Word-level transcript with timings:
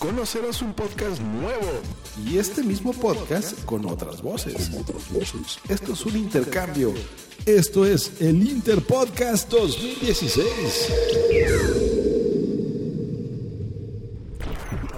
Conocerás 0.00 0.62
un 0.62 0.72
podcast 0.72 1.20
nuevo 1.20 1.68
y 2.24 2.38
este 2.38 2.62
mismo 2.62 2.94
podcast 2.94 3.62
con 3.66 3.84
otras 3.84 4.22
voces. 4.22 4.70
Esto 5.68 5.92
es 5.92 6.06
un 6.06 6.16
intercambio. 6.16 6.94
Esto 7.44 7.84
es 7.84 8.18
el 8.18 8.48
Interpodcast 8.48 9.50
2016. 9.50 10.92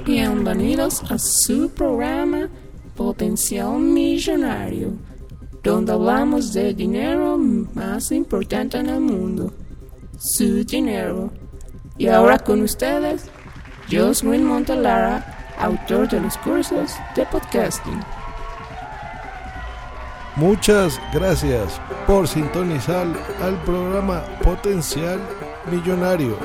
Bienvenidos 0.06 1.02
a 1.10 1.18
su 1.18 1.68
programa 1.70 2.48
Potencial 2.94 3.80
Millonario, 3.80 4.92
donde 5.64 5.90
hablamos 5.90 6.52
del 6.52 6.76
dinero 6.76 7.36
más 7.38 8.12
importante 8.12 8.78
en 8.78 8.88
el 8.88 9.00
mundo, 9.00 9.52
su 10.16 10.62
dinero. 10.64 11.32
Y 11.98 12.06
ahora 12.06 12.38
con 12.38 12.62
ustedes, 12.62 13.24
Jules 13.92 14.22
Green 14.22 14.46
Montalara, 14.46 15.22
autor 15.58 16.08
de 16.08 16.18
los 16.18 16.38
cursos 16.38 16.94
de 17.14 17.26
podcasting. 17.26 18.00
Muchas 20.34 20.98
gracias 21.12 21.78
por 22.06 22.26
sintonizar 22.26 23.06
al 23.42 23.54
programa 23.66 24.22
Potencial 24.42 25.20
Millonario. 25.70 26.38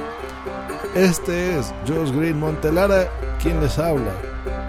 Este 0.94 1.58
es 1.58 1.74
Josh 1.88 2.12
Green 2.12 2.38
Montelara 2.38 3.08
quien 3.42 3.62
les 3.62 3.80
habla. 3.80 4.12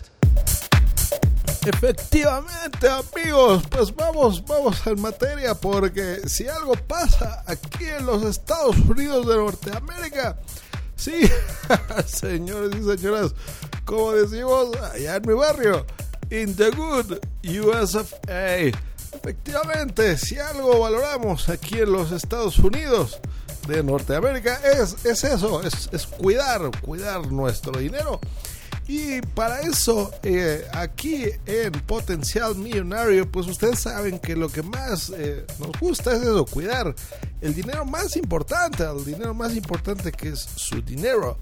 Efectivamente, 1.67 2.87
amigos, 2.89 3.63
pues 3.69 3.95
vamos, 3.95 4.43
vamos 4.43 4.87
en 4.87 4.99
materia, 4.99 5.53
porque 5.53 6.21
si 6.27 6.47
algo 6.47 6.73
pasa 6.73 7.43
aquí 7.45 7.85
en 7.85 8.07
los 8.07 8.23
Estados 8.23 8.75
Unidos 8.77 9.27
de 9.27 9.35
Norteamérica, 9.35 10.39
sí, 10.95 11.29
señores 12.07 12.71
y 12.75 12.83
señoras, 12.83 13.35
como 13.85 14.13
decimos 14.13 14.75
allá 14.91 15.17
en 15.17 15.27
mi 15.27 15.33
barrio, 15.35 15.85
in 16.31 16.55
the 16.55 16.71
good 16.71 17.19
US 17.61 17.93
of 17.93 18.11
A. 18.29 18.71
Efectivamente, 19.13 20.17
si 20.17 20.39
algo 20.39 20.79
valoramos 20.79 21.49
aquí 21.49 21.77
en 21.77 21.91
los 21.91 22.11
Estados 22.11 22.57
Unidos 22.57 23.19
de 23.67 23.83
Norteamérica 23.83 24.59
es, 24.63 25.05
es 25.05 25.23
eso, 25.23 25.61
es, 25.63 25.89
es 25.91 26.07
cuidar, 26.07 26.71
cuidar 26.81 27.31
nuestro 27.31 27.79
dinero. 27.79 28.19
Y 28.87 29.19
para 29.19 29.59
eso, 29.61 30.11
eh, 30.23 30.65
aquí 30.71 31.25
en 31.45 31.73
Potencial 31.73 32.55
Millonario, 32.55 33.29
pues 33.29 33.45
ustedes 33.47 33.79
saben 33.79 34.17
que 34.17 34.33
lo 34.33 34.47
que 34.47 34.63
más 34.63 35.11
eh, 35.13 35.45
nos 35.59 35.77
gusta 35.77 36.13
es 36.13 36.21
eso, 36.21 36.45
cuidar 36.45 36.95
el 37.41 37.53
dinero 37.53 37.83
más 37.83 38.15
importante, 38.15 38.85
el 38.85 39.03
dinero 39.03 39.33
más 39.33 39.53
importante 39.55 40.13
que 40.13 40.29
es 40.29 40.39
su 40.39 40.81
dinero. 40.81 41.37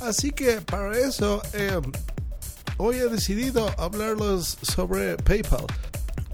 Así 0.00 0.32
que 0.32 0.60
para 0.60 0.98
eso, 0.98 1.40
eh, 1.52 1.80
hoy 2.78 2.96
he 2.96 3.08
decidido 3.08 3.70
hablarles 3.78 4.58
sobre 4.62 5.16
PayPal. 5.18 5.66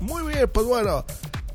Muy 0.00 0.32
bien, 0.32 0.48
pues 0.50 0.64
bueno, 0.64 1.04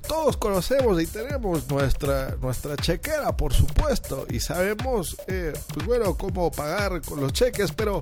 todos 0.08 0.38
conocemos 0.38 1.02
y 1.02 1.08
tenemos 1.08 1.68
nuestra, 1.70 2.36
nuestra 2.42 2.76
chequera, 2.76 3.36
por 3.36 3.54
supuesto, 3.54 4.26
y 4.30 4.40
sabemos, 4.40 5.18
eh, 5.28 5.54
pues 5.74 5.86
bueno, 5.86 6.18
cómo 6.18 6.52
pagar 6.52 7.02
con 7.02 7.20
los 7.22 7.34
cheques, 7.34 7.72
pero 7.72 8.02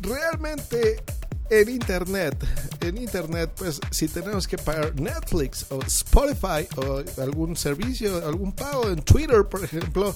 realmente 0.00 1.02
en 1.50 1.68
internet, 1.68 2.36
en 2.80 2.98
internet, 2.98 3.50
pues 3.56 3.80
si 3.90 4.08
tenemos 4.08 4.46
que 4.46 4.58
pagar 4.58 4.98
Netflix 5.00 5.66
o 5.70 5.80
Spotify 5.82 6.66
o 6.76 7.02
algún 7.20 7.56
servicio, 7.56 8.26
algún 8.26 8.52
pago 8.52 8.88
en 8.88 9.00
Twitter, 9.02 9.44
por 9.44 9.64
ejemplo, 9.64 10.14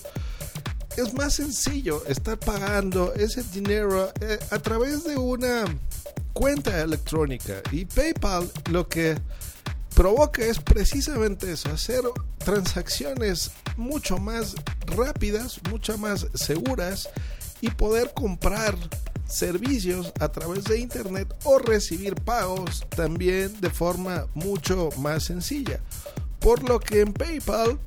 es 0.96 1.14
más 1.14 1.34
sencillo 1.34 2.04
estar 2.06 2.38
pagando 2.38 3.14
ese 3.14 3.42
dinero 3.44 4.12
eh, 4.20 4.38
a 4.50 4.58
través 4.58 5.04
de 5.04 5.16
una 5.16 5.64
cuenta 6.32 6.80
electrónica. 6.80 7.62
Y 7.70 7.84
PayPal 7.84 8.50
lo 8.70 8.88
que 8.88 9.16
provoca 9.94 10.44
es 10.44 10.58
precisamente 10.58 11.52
eso, 11.52 11.70
hacer 11.70 12.02
transacciones 12.38 13.50
mucho 13.76 14.18
más 14.18 14.54
rápidas, 14.86 15.60
mucho 15.70 15.98
más 15.98 16.26
seguras 16.34 17.08
y 17.60 17.70
poder 17.70 18.12
comprar 18.14 18.76
servicios 19.26 20.12
a 20.20 20.28
través 20.28 20.64
de 20.64 20.80
internet 20.80 21.32
o 21.44 21.58
recibir 21.58 22.14
pagos 22.14 22.84
también 22.90 23.60
de 23.60 23.70
forma 23.70 24.26
mucho 24.34 24.90
más 24.98 25.24
sencilla. 25.24 25.80
Por 26.40 26.68
lo 26.68 26.80
que 26.80 27.00
en 27.00 27.12
PayPal 27.12 27.78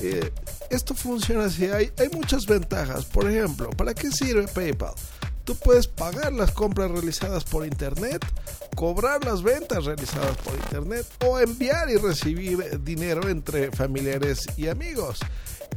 eh, 0.00 0.30
esto 0.70 0.94
funciona 0.94 1.46
así, 1.46 1.66
hay, 1.66 1.90
hay 1.98 2.08
muchas 2.10 2.46
ventajas. 2.46 3.04
Por 3.06 3.30
ejemplo, 3.30 3.70
¿para 3.70 3.94
qué 3.94 4.10
sirve 4.10 4.46
PayPal? 4.48 4.94
Tú 5.46 5.54
puedes 5.54 5.86
pagar 5.86 6.32
las 6.32 6.50
compras 6.50 6.90
realizadas 6.90 7.44
por 7.44 7.64
internet, 7.64 8.26
cobrar 8.74 9.24
las 9.24 9.44
ventas 9.44 9.84
realizadas 9.84 10.36
por 10.38 10.54
internet 10.54 11.06
o 11.24 11.38
enviar 11.38 11.88
y 11.88 11.98
recibir 11.98 12.82
dinero 12.82 13.28
entre 13.28 13.70
familiares 13.70 14.48
y 14.56 14.66
amigos. 14.66 15.20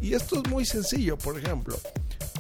Y 0.01 0.16
esto 0.16 0.42
es 0.42 0.50
muy 0.50 0.66
sencillo, 0.66 1.19
por 1.19 1.38
ejemplo. 1.38 1.77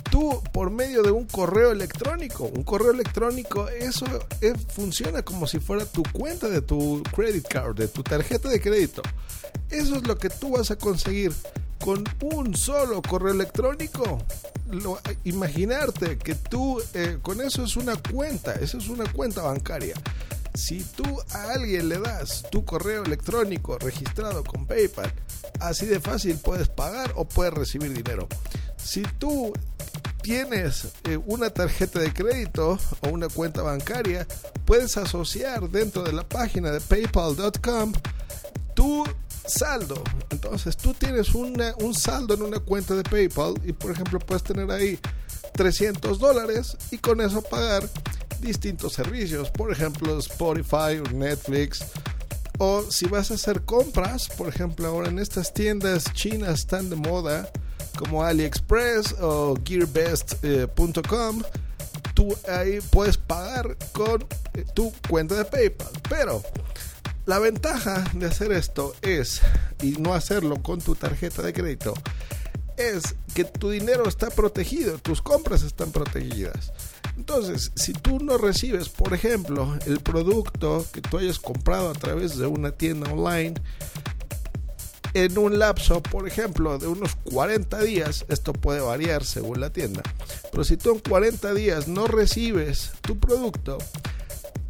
Tú 0.09 0.41
por 0.51 0.71
medio 0.71 1.03
de 1.03 1.11
un 1.11 1.25
correo 1.25 1.71
electrónico, 1.71 2.45
un 2.45 2.63
correo 2.63 2.89
electrónico, 2.89 3.69
eso 3.69 4.07
eh, 4.41 4.55
funciona 4.73 5.21
como 5.21 5.45
si 5.45 5.59
fuera 5.59 5.85
tu 5.85 6.01
cuenta 6.11 6.49
de 6.49 6.63
tu 6.63 7.03
credit 7.15 7.47
card, 7.47 7.75
de 7.75 7.89
tu 7.89 8.01
tarjeta 8.01 8.49
de 8.49 8.59
crédito. 8.59 9.03
Eso 9.69 9.97
es 9.97 10.07
lo 10.07 10.17
que 10.17 10.31
tú 10.31 10.57
vas 10.57 10.71
a 10.71 10.77
conseguir 10.77 11.31
con 11.79 12.03
un 12.23 12.55
solo 12.55 13.03
correo 13.03 13.33
electrónico. 13.33 14.17
Lo, 14.69 14.99
imaginarte 15.23 16.17
que 16.17 16.35
tú 16.35 16.81
eh, 16.93 17.17
con 17.21 17.41
eso 17.41 17.63
es 17.63 17.75
una 17.75 17.95
cuenta, 17.95 18.53
eso 18.53 18.77
es 18.77 18.87
una 18.87 19.11
cuenta 19.11 19.41
bancaria. 19.41 19.95
Si 20.53 20.83
tú 20.83 21.03
a 21.31 21.51
alguien 21.51 21.89
le 21.89 21.99
das 21.99 22.43
tu 22.51 22.65
correo 22.65 23.03
electrónico 23.03 23.77
registrado 23.77 24.43
con 24.43 24.65
PayPal, 24.65 25.11
así 25.59 25.85
de 25.85 25.99
fácil 25.99 26.37
puedes 26.37 26.67
pagar 26.69 27.13
o 27.15 27.25
puedes 27.25 27.53
recibir 27.53 27.93
dinero. 27.93 28.27
Si 28.77 29.03
tú 29.19 29.53
tienes 30.21 30.87
eh, 31.05 31.17
una 31.25 31.49
tarjeta 31.49 31.99
de 31.99 32.13
crédito 32.13 32.77
o 33.01 33.09
una 33.09 33.29
cuenta 33.29 33.61
bancaria, 33.61 34.27
puedes 34.65 34.97
asociar 34.97 35.69
dentro 35.69 36.03
de 36.03 36.13
la 36.13 36.27
página 36.27 36.71
de 36.71 36.81
paypal.com 36.81 37.93
tu 38.75 39.03
saldo. 39.45 40.03
Entonces 40.29 40.77
tú 40.77 40.93
tienes 40.93 41.33
un 41.33 41.93
saldo 41.93 42.33
en 42.33 42.41
una 42.43 42.59
cuenta 42.59 42.95
de 42.95 43.03
PayPal 43.03 43.55
y 43.65 43.73
por 43.73 43.91
ejemplo 43.91 44.19
puedes 44.19 44.43
tener 44.43 44.69
ahí 44.71 44.99
300 45.53 46.19
dólares 46.19 46.77
y 46.91 46.97
con 46.97 47.21
eso 47.21 47.41
pagar 47.41 47.89
distintos 48.41 48.93
servicios, 48.93 49.49
por 49.51 49.71
ejemplo 49.71 50.17
Spotify 50.19 50.99
o 51.03 51.11
Netflix. 51.13 51.83
O 52.57 52.83
si 52.89 53.07
vas 53.07 53.31
a 53.31 53.35
hacer 53.35 53.61
compras, 53.63 54.27
por 54.37 54.47
ejemplo 54.47 54.87
ahora 54.87 55.09
en 55.09 55.19
estas 55.19 55.53
tiendas 55.53 56.11
chinas 56.13 56.59
están 56.59 56.89
de 56.89 56.97
moda 56.97 57.49
como 57.97 58.23
AliExpress 58.23 59.15
o 59.19 59.55
GearBest.com, 59.63 61.41
tú 62.13 62.35
ahí 62.49 62.79
puedes 62.91 63.17
pagar 63.17 63.77
con 63.93 64.25
eh, 64.53 64.65
tu 64.73 64.91
cuenta 65.09 65.35
de 65.35 65.45
PayPal. 65.45 65.91
Pero 66.09 66.41
la 67.25 67.39
ventaja 67.39 68.03
de 68.13 68.25
hacer 68.25 68.51
esto 68.51 68.95
es, 69.01 69.41
y 69.81 69.91
no 69.91 70.13
hacerlo 70.13 70.61
con 70.63 70.81
tu 70.81 70.95
tarjeta 70.95 71.41
de 71.41 71.53
crédito, 71.53 71.93
es 72.75 73.15
que 73.35 73.43
tu 73.43 73.69
dinero 73.69 74.07
está 74.07 74.29
protegido, 74.29 74.97
tus 74.97 75.21
compras 75.21 75.63
están 75.63 75.91
protegidas. 75.91 76.71
Entonces, 77.17 77.71
si 77.75 77.93
tú 77.93 78.19
no 78.19 78.37
recibes, 78.37 78.89
por 78.89 79.13
ejemplo, 79.13 79.77
el 79.85 79.99
producto 79.99 80.85
que 80.91 81.01
tú 81.01 81.17
hayas 81.17 81.37
comprado 81.37 81.89
a 81.89 81.93
través 81.93 82.37
de 82.37 82.47
una 82.47 82.71
tienda 82.71 83.11
online, 83.11 83.55
en 85.13 85.37
un 85.37 85.59
lapso, 85.59 86.01
por 86.01 86.27
ejemplo, 86.27 86.77
de 86.77 86.87
unos 86.87 87.15
40 87.31 87.81
días, 87.81 88.25
esto 88.29 88.53
puede 88.53 88.79
variar 88.79 89.25
según 89.25 89.59
la 89.59 89.71
tienda, 89.71 90.01
pero 90.51 90.63
si 90.63 90.77
tú 90.77 90.93
en 90.93 90.99
40 90.99 91.53
días 91.53 91.87
no 91.87 92.07
recibes 92.07 92.91
tu 93.01 93.19
producto, 93.19 93.77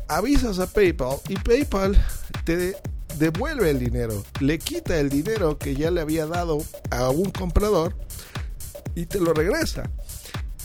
avisas 0.07 0.59
a 0.59 0.67
PayPal 0.67 1.17
y 1.27 1.35
PayPal 1.35 2.03
devuelve 3.17 3.69
el 3.69 3.79
dinero, 3.79 4.23
le 4.39 4.59
quita 4.59 4.99
el 4.99 5.09
dinero 5.09 5.57
que 5.57 5.75
ya 5.75 5.91
le 5.91 6.01
había 6.01 6.25
dado 6.25 6.59
a 6.91 7.09
un 7.09 7.31
comprador 7.31 7.95
y 8.95 9.05
te 9.05 9.19
lo 9.19 9.33
regresa. 9.33 9.89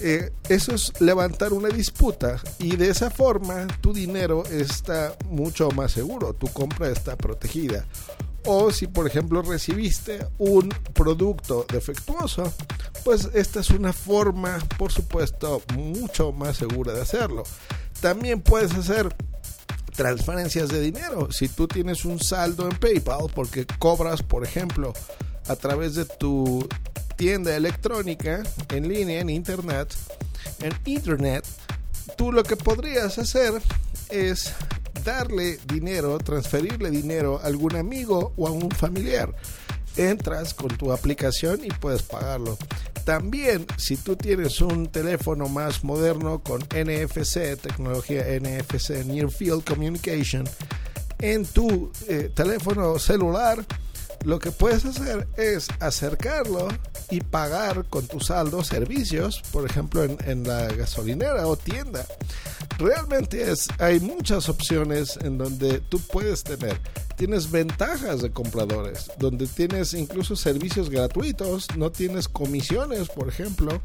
Eh, 0.00 0.32
eso 0.48 0.74
es 0.74 0.92
levantar 1.00 1.52
una 1.52 1.68
disputa 1.68 2.40
y 2.58 2.74
de 2.76 2.90
esa 2.90 3.10
forma 3.10 3.66
tu 3.80 3.92
dinero 3.92 4.44
está 4.46 5.16
mucho 5.30 5.70
más 5.70 5.92
seguro, 5.92 6.32
tu 6.32 6.48
compra 6.48 6.90
está 6.90 7.16
protegida 7.16 7.86
o 8.46 8.70
si 8.70 8.86
por 8.86 9.06
ejemplo 9.06 9.42
recibiste 9.42 10.26
un 10.38 10.68
producto 10.92 11.66
defectuoso, 11.70 12.52
pues 13.04 13.30
esta 13.34 13.60
es 13.60 13.70
una 13.70 13.92
forma, 13.92 14.58
por 14.78 14.92
supuesto, 14.92 15.62
mucho 15.74 16.32
más 16.32 16.56
segura 16.56 16.92
de 16.92 17.02
hacerlo. 17.02 17.44
También 18.00 18.40
puedes 18.42 18.74
hacer 18.74 19.14
transferencias 19.94 20.68
de 20.68 20.80
dinero. 20.80 21.30
Si 21.30 21.48
tú 21.48 21.66
tienes 21.66 22.04
un 22.04 22.18
saldo 22.18 22.68
en 22.68 22.76
PayPal 22.76 23.26
porque 23.34 23.66
cobras, 23.78 24.22
por 24.22 24.44
ejemplo, 24.44 24.92
a 25.46 25.56
través 25.56 25.94
de 25.94 26.04
tu 26.04 26.66
tienda 27.16 27.54
electrónica 27.56 28.42
en 28.70 28.88
línea, 28.88 29.20
en 29.20 29.30
internet, 29.30 29.94
en 30.60 30.72
internet, 30.84 31.44
tú 32.16 32.32
lo 32.32 32.42
que 32.42 32.56
podrías 32.56 33.18
hacer 33.18 33.54
es 34.10 34.52
darle 35.04 35.58
dinero, 35.66 36.18
transferirle 36.18 36.90
dinero 36.90 37.40
a 37.42 37.46
algún 37.46 37.76
amigo 37.76 38.32
o 38.36 38.48
a 38.48 38.50
un 38.50 38.70
familiar. 38.70 39.34
Entras 39.96 40.54
con 40.54 40.76
tu 40.76 40.92
aplicación 40.92 41.64
y 41.64 41.68
puedes 41.68 42.02
pagarlo. 42.02 42.58
También, 43.04 43.66
si 43.76 43.96
tú 43.96 44.16
tienes 44.16 44.60
un 44.60 44.86
teléfono 44.86 45.46
más 45.48 45.84
moderno 45.84 46.42
con 46.42 46.62
NFC, 46.62 47.60
tecnología 47.60 48.24
NFC, 48.40 49.04
Near 49.04 49.30
Field 49.30 49.64
Communication, 49.64 50.44
en 51.20 51.44
tu 51.44 51.92
eh, 52.08 52.30
teléfono 52.34 52.98
celular, 52.98 53.64
lo 54.24 54.38
que 54.38 54.50
puedes 54.50 54.86
hacer 54.86 55.28
es 55.36 55.68
acercarlo 55.80 56.68
y 57.10 57.20
pagar 57.20 57.84
con 57.90 58.06
tu 58.06 58.20
saldo 58.20 58.64
servicios, 58.64 59.42
por 59.52 59.68
ejemplo 59.68 60.02
en, 60.02 60.16
en 60.26 60.48
la 60.48 60.68
gasolinera 60.68 61.46
o 61.46 61.56
tienda 61.56 62.06
realmente 62.78 63.50
es, 63.50 63.68
hay 63.78 64.00
muchas 64.00 64.48
opciones 64.48 65.18
en 65.22 65.38
donde 65.38 65.80
tú 65.80 65.98
puedes 66.00 66.44
tener. 66.44 66.80
Tienes 67.16 67.50
ventajas 67.50 68.22
de 68.22 68.30
compradores, 68.30 69.10
donde 69.18 69.46
tienes 69.46 69.94
incluso 69.94 70.34
servicios 70.34 70.90
gratuitos, 70.90 71.68
no 71.76 71.92
tienes 71.92 72.28
comisiones, 72.28 73.08
por 73.08 73.28
ejemplo, 73.28 73.80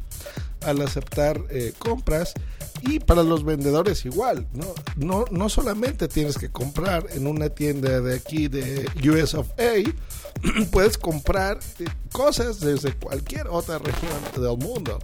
al 0.62 0.82
aceptar 0.82 1.40
eh, 1.50 1.72
compras. 1.78 2.34
Y 2.82 2.98
para 2.98 3.22
los 3.22 3.44
vendedores 3.44 4.06
igual, 4.06 4.46
¿no? 4.54 4.74
¿no? 4.96 5.24
No 5.30 5.48
solamente 5.48 6.08
tienes 6.08 6.38
que 6.38 6.50
comprar 6.50 7.06
en 7.10 7.26
una 7.26 7.50
tienda 7.50 8.00
de 8.00 8.16
aquí 8.16 8.48
de 8.48 8.88
US 9.04 9.34
of 9.34 9.48
A, 9.58 10.64
puedes 10.72 10.96
comprar 10.96 11.58
eh, 11.78 11.84
cosas 12.10 12.60
desde 12.60 12.94
cualquier 12.94 13.48
otra 13.48 13.78
región 13.78 14.12
del 14.34 14.56
mundo. 14.56 14.98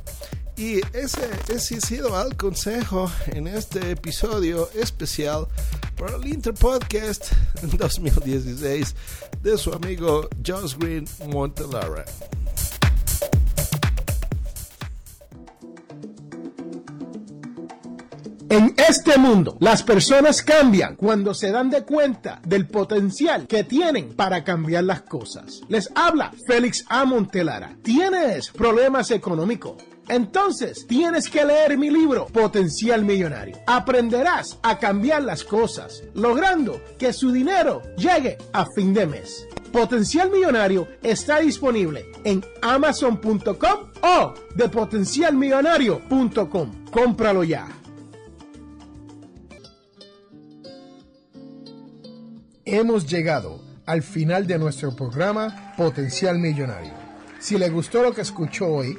Y 0.57 0.81
ese, 0.97 1.29
ese 1.49 1.77
ha 1.77 1.81
sido 1.81 2.23
el 2.23 2.35
consejo 2.35 3.11
en 3.27 3.47
este 3.47 3.91
episodio 3.91 4.71
especial 4.73 5.47
para 5.99 6.17
el 6.17 6.27
Interpodcast 6.27 7.33
2016 7.63 8.95
de 9.43 9.59
su 9.59 9.71
amigo 9.73 10.29
Josh 10.47 10.75
Green 10.79 11.07
Montelara. 11.29 12.07
En 18.49 18.75
este 18.89 19.19
mundo, 19.19 19.59
las 19.61 19.83
personas 19.83 20.41
cambian 20.41 20.97
cuando 20.97 21.35
se 21.35 21.51
dan 21.51 21.69
de 21.69 21.83
cuenta 21.83 22.41
del 22.47 22.67
potencial 22.67 23.47
que 23.47 23.65
tienen 23.65 24.15
para 24.15 24.43
cambiar 24.45 24.85
las 24.85 25.03
cosas. 25.03 25.61
Les 25.69 25.91
habla 25.95 26.33
Félix 26.47 26.85
A. 26.89 27.05
Montelara. 27.05 27.77
¿Tienes 27.83 28.51
problemas 28.51 29.11
económicos? 29.11 29.75
Entonces, 30.09 30.87
tienes 30.87 31.29
que 31.29 31.45
leer 31.45 31.77
mi 31.77 31.91
libro 31.91 32.27
Potencial 32.27 33.05
Millonario. 33.05 33.59
Aprenderás 33.67 34.59
a 34.63 34.79
cambiar 34.79 35.23
las 35.23 35.43
cosas, 35.43 36.05
logrando 36.15 36.81
que 36.99 37.13
su 37.13 37.33
dinero 37.33 37.83
llegue 37.97 38.39
a 38.53 38.67
fin 38.67 38.95
de 38.95 39.07
mes. 39.07 39.49
Potencial 39.73 40.31
Millonario 40.31 40.87
está 41.03 41.41
disponible 41.41 42.07
en 42.25 42.45
amazon.com 42.63 43.91
o 44.03 44.35
de 44.55 44.69
potencialmillonario.com. 44.69 46.85
Cómpralo 46.91 47.45
ya. 47.45 47.67
Hemos 52.65 53.07
llegado 53.07 53.61
al 53.87 54.03
final 54.03 54.47
de 54.47 54.59
nuestro 54.59 54.95
programa 54.95 55.75
Potencial 55.77 56.39
Millonario. 56.39 56.93
Si 57.39 57.59
le 57.59 57.69
gustó 57.69 58.03
lo 58.03 58.13
que 58.13 58.23
escuchó 58.23 58.67
hoy, 58.67 58.99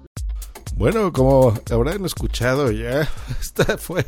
Bueno, 0.81 1.13
como 1.13 1.53
habrán 1.69 2.03
escuchado 2.05 2.71
ya, 2.71 3.07
esta 3.39 3.77
fue 3.77 4.03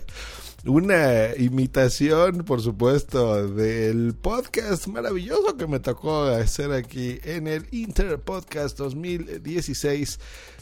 una 0.65 1.36
imitación, 1.38 2.39
por 2.46 2.62
supuesto, 2.63 3.48
del 3.48 4.15
podcast 4.15 4.88
maravilloso 4.88 5.56
que 5.56 5.68
me 5.68 5.80
tocó 5.80 6.24
hacer 6.24 6.72
aquí 6.72 7.20
en 7.25 7.46
el 7.46 7.68
Inter 7.70 8.20
Podcast 8.20 8.75
2016 8.80 10.20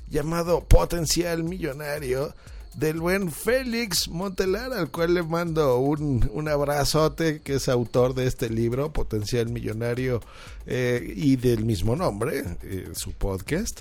llamado 0.10 0.65
Potencial 0.68 1.46
Millonario 1.46 2.36
del 2.75 3.00
buen 3.00 3.32
Félix 3.32 4.10
Montelar, 4.10 4.74
al 4.74 4.91
cual 4.91 5.13
le 5.13 5.24
mando 5.24 5.77
un, 5.77 6.30
un 6.34 6.50
abrazote, 6.50 7.39
que 7.39 7.53
es 7.53 7.70
autor 7.70 8.15
de 8.15 8.27
este 8.27 8.50
libro, 8.50 8.91
Potencial 8.91 9.48
Millonario, 9.48 10.20
eh, 10.65 11.13
y 11.15 11.38
del 11.38 11.63
mismo 11.63 11.96
nombre, 11.96 12.44
eh, 12.63 12.89
su 12.96 13.13
podcast. 13.13 13.80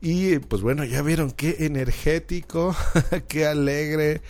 Y 0.00 0.38
pues 0.38 0.62
bueno, 0.62 0.84
ya 0.84 1.02
vieron 1.02 1.32
qué 1.32 1.56
energético, 1.60 2.74
qué 3.28 3.46
alegre 3.46 4.22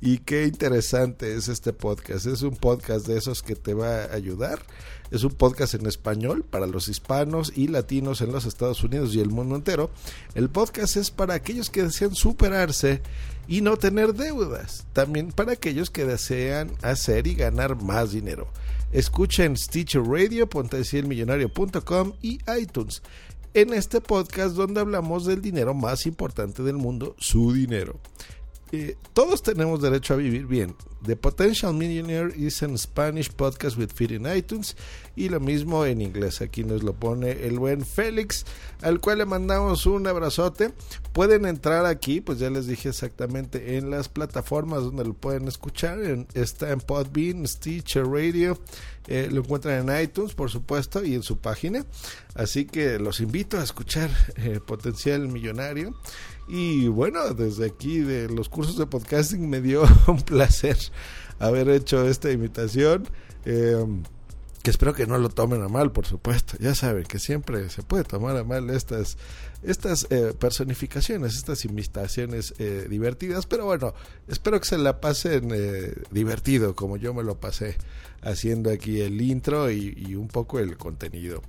y 0.00 0.18
qué 0.18 0.44
interesante 0.44 1.34
es 1.34 1.48
este 1.48 1.72
podcast. 1.72 2.26
Es 2.26 2.42
un 2.42 2.56
podcast 2.56 3.06
de 3.06 3.16
esos 3.16 3.42
que 3.42 3.56
te 3.56 3.72
va 3.72 4.02
a 4.02 4.14
ayudar. 4.14 4.60
Es 5.10 5.24
un 5.24 5.32
podcast 5.32 5.74
en 5.74 5.86
español 5.86 6.44
para 6.44 6.66
los 6.66 6.88
hispanos 6.88 7.52
y 7.56 7.68
latinos 7.68 8.20
en 8.20 8.32
los 8.32 8.44
Estados 8.44 8.84
Unidos 8.84 9.14
y 9.14 9.20
el 9.20 9.30
mundo 9.30 9.56
entero. 9.56 9.90
El 10.34 10.50
podcast 10.50 10.98
es 10.98 11.10
para 11.10 11.34
aquellos 11.34 11.70
que 11.70 11.84
desean 11.84 12.14
superarse 12.14 13.00
y 13.48 13.62
no 13.62 13.78
tener 13.78 14.12
deudas. 14.12 14.86
También 14.92 15.32
para 15.32 15.52
aquellos 15.52 15.88
que 15.88 16.04
desean 16.04 16.72
hacer 16.82 17.26
y 17.26 17.34
ganar 17.34 17.80
más 17.82 18.12
dinero. 18.12 18.48
Escuchen 18.92 19.56
Stitcher 19.56 20.02
Radio, 20.02 20.48
potencialmillonario.com 20.48 22.12
y 22.20 22.40
iTunes 22.60 23.02
en 23.54 23.72
este 23.72 24.00
podcast 24.00 24.56
donde 24.56 24.80
hablamos 24.80 25.24
del 25.24 25.40
dinero 25.40 25.74
más 25.74 26.06
importante 26.06 26.62
del 26.64 26.76
mundo, 26.76 27.14
su 27.18 27.52
dinero. 27.52 28.00
Todos 29.12 29.42
tenemos 29.42 29.80
derecho 29.80 30.14
a 30.14 30.16
vivir 30.16 30.46
bien. 30.46 30.74
The 31.04 31.16
Potential 31.16 31.74
Millionaire 31.74 32.32
is 32.34 32.62
an 32.62 32.78
Spanish 32.78 33.30
podcast 33.30 33.76
with 33.76 33.92
feed 33.92 34.10
in 34.10 34.22
iTunes 34.22 34.74
y 35.14 35.28
lo 35.28 35.38
mismo 35.38 35.84
en 35.84 36.00
inglés. 36.00 36.40
Aquí 36.40 36.64
nos 36.64 36.82
lo 36.82 36.94
pone 36.94 37.46
el 37.46 37.58
buen 37.58 37.84
Félix, 37.84 38.46
al 38.80 39.00
cual 39.00 39.18
le 39.18 39.26
mandamos 39.26 39.84
un 39.84 40.06
abrazote. 40.06 40.72
Pueden 41.12 41.44
entrar 41.44 41.84
aquí, 41.84 42.22
pues 42.22 42.38
ya 42.38 42.48
les 42.48 42.66
dije 42.66 42.88
exactamente 42.88 43.76
en 43.76 43.90
las 43.90 44.08
plataformas 44.08 44.82
donde 44.82 45.04
lo 45.04 45.12
pueden 45.12 45.46
escuchar. 45.46 45.98
está 46.32 46.70
en 46.70 46.80
Podbean, 46.80 47.46
Stitcher 47.46 48.06
Radio. 48.06 48.58
Eh, 49.06 49.28
lo 49.30 49.40
encuentran 49.40 49.86
en 49.86 50.02
iTunes, 50.02 50.34
por 50.34 50.50
supuesto, 50.50 51.04
y 51.04 51.14
en 51.14 51.22
su 51.22 51.38
página. 51.38 51.84
Así 52.34 52.64
que 52.64 52.98
los 52.98 53.20
invito 53.20 53.58
a 53.58 53.62
escuchar 53.62 54.10
eh, 54.36 54.60
Potencial 54.64 55.28
Millonario. 55.28 55.94
Y 56.46 56.88
bueno, 56.88 57.32
desde 57.34 57.66
aquí 57.66 58.00
de 58.00 58.28
los 58.28 58.48
cursos 58.48 58.76
de 58.76 58.86
podcasting 58.86 59.48
me 59.48 59.60
dio 59.60 59.84
un 60.06 60.20
placer 60.20 60.76
haber 61.38 61.68
hecho 61.70 62.06
esta 62.06 62.30
imitación. 62.30 63.08
Eh, 63.44 63.84
que 64.64 64.70
espero 64.70 64.94
que 64.94 65.06
no 65.06 65.18
lo 65.18 65.28
tomen 65.28 65.60
a 65.60 65.68
mal, 65.68 65.92
por 65.92 66.06
supuesto. 66.06 66.56
Ya 66.58 66.74
saben 66.74 67.04
que 67.04 67.18
siempre 67.18 67.68
se 67.68 67.82
puede 67.82 68.02
tomar 68.02 68.34
a 68.38 68.44
mal 68.44 68.70
estas, 68.70 69.18
estas 69.62 70.06
eh, 70.08 70.32
personificaciones, 70.38 71.36
estas 71.36 71.66
imitaciones 71.66 72.54
eh, 72.58 72.86
divertidas, 72.88 73.44
pero 73.44 73.66
bueno, 73.66 73.92
espero 74.26 74.58
que 74.58 74.66
se 74.66 74.78
la 74.78 75.02
pasen 75.02 75.52
divertido, 76.10 76.74
como 76.74 76.96
yo 76.96 77.12
me 77.12 77.22
lo 77.22 77.38
pasé 77.38 77.76
haciendo 78.22 78.70
aquí 78.70 79.02
el 79.02 79.20
intro 79.20 79.70
y, 79.70 80.14
un 80.14 80.28
poco 80.28 80.58
el 80.58 80.78
contenido. 80.78 81.42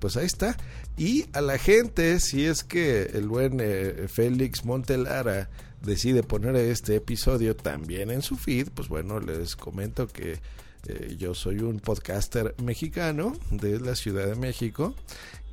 pues 0.00 0.16
ahí 0.16 0.26
está. 0.26 0.56
Y 0.96 1.26
a 1.34 1.40
la 1.40 1.56
gente, 1.56 2.18
si 2.18 2.46
es 2.46 2.64
que 2.64 3.02
el 3.14 3.28
buen 3.28 3.60
Félix 4.08 4.64
Montelara 4.64 5.50
decide 5.82 6.24
poner 6.24 6.56
este 6.56 6.96
episodio 6.96 7.54
también 7.54 8.10
en 8.10 8.22
su 8.22 8.34
feed, 8.34 8.70
pues 8.74 8.88
bueno, 8.88 9.20
les 9.20 9.54
comento 9.54 10.08
que 10.08 10.40
eh, 10.88 11.16
yo 11.18 11.34
soy 11.34 11.60
un 11.60 11.80
podcaster 11.80 12.54
mexicano 12.62 13.34
de 13.50 13.78
la 13.78 13.94
Ciudad 13.94 14.26
de 14.26 14.34
México 14.34 14.94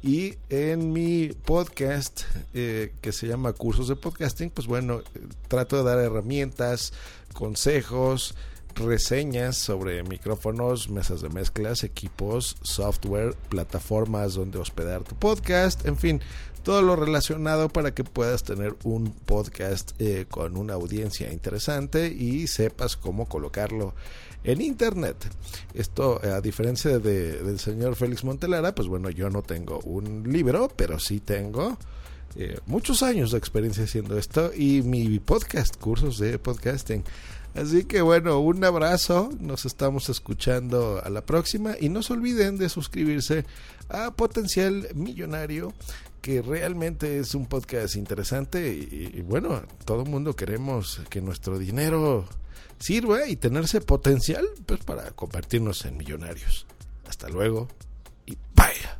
y 0.01 0.35
en 0.49 0.93
mi 0.93 1.29
podcast 1.29 2.21
eh, 2.53 2.93
que 3.01 3.11
se 3.11 3.27
llama 3.27 3.53
Cursos 3.53 3.87
de 3.87 3.95
Podcasting, 3.95 4.49
pues 4.49 4.65
bueno, 4.67 5.01
trato 5.47 5.77
de 5.77 5.83
dar 5.83 5.99
herramientas, 5.99 6.93
consejos, 7.33 8.35
reseñas 8.75 9.57
sobre 9.57 10.03
micrófonos, 10.03 10.89
mesas 10.89 11.21
de 11.21 11.29
mezclas, 11.29 11.83
equipos, 11.83 12.57
software, 12.61 13.35
plataformas 13.49 14.35
donde 14.35 14.59
hospedar 14.59 15.03
tu 15.03 15.15
podcast, 15.15 15.85
en 15.85 15.97
fin, 15.97 16.21
todo 16.63 16.81
lo 16.81 16.95
relacionado 16.95 17.69
para 17.69 17.93
que 17.93 18.03
puedas 18.03 18.43
tener 18.43 18.75
un 18.83 19.11
podcast 19.11 19.91
eh, 19.99 20.25
con 20.29 20.57
una 20.57 20.73
audiencia 20.73 21.31
interesante 21.31 22.07
y 22.07 22.47
sepas 22.47 22.97
cómo 22.97 23.27
colocarlo 23.27 23.93
en 24.43 24.61
internet. 24.61 25.15
Esto, 25.73 26.19
a 26.23 26.41
diferencia 26.41 26.99
de, 26.99 27.43
del 27.43 27.59
señor 27.59 27.95
Félix 27.95 28.23
Montelara, 28.23 28.73
pues 28.73 28.87
bueno, 28.87 29.09
yo 29.09 29.29
no 29.29 29.41
tengo 29.41 29.79
un 29.81 30.31
libro, 30.31 30.69
pero 30.75 30.99
sí 30.99 31.19
tengo 31.19 31.77
eh, 32.35 32.57
muchos 32.65 33.01
años 33.01 33.31
de 33.31 33.37
experiencia 33.37 33.85
haciendo 33.85 34.17
esto 34.17 34.51
y 34.53 34.81
mi 34.81 35.19
podcast, 35.19 35.77
cursos 35.77 36.17
de 36.17 36.37
podcasting. 36.37 37.03
Así 37.55 37.85
que 37.85 38.01
bueno, 38.01 38.39
un 38.39 38.63
abrazo, 38.65 39.29
nos 39.39 39.65
estamos 39.65 40.09
escuchando 40.09 41.01
a 41.03 41.09
la 41.09 41.25
próxima 41.25 41.75
y 41.79 41.87
no 41.87 42.03
se 42.03 42.13
olviden 42.13 42.57
de 42.57 42.67
suscribirse 42.67 43.45
a 43.87 44.11
Potencial 44.11 44.89
Millonario 44.93 45.73
que 46.21 46.41
realmente 46.41 47.19
es 47.19 47.33
un 47.33 47.45
podcast 47.45 47.95
interesante 47.95 48.73
y, 48.73 49.21
bueno, 49.21 49.61
todo 49.85 50.01
el 50.01 50.09
mundo 50.09 50.35
queremos 50.35 50.99
que 51.09 51.21
nuestro 51.21 51.59
dinero 51.59 52.27
sirva 52.79 53.27
y 53.27 53.35
tenerse 53.35 53.79
potencial 53.79 54.45
pues, 54.65 54.83
para 54.83 55.11
convertirnos 55.11 55.85
en 55.85 55.97
millonarios. 55.97 56.65
Hasta 57.07 57.29
luego 57.29 57.67
y 58.25 58.35
vaya. 58.55 58.99